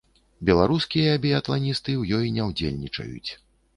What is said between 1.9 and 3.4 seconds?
ў ёй не ўдзельнічаюць.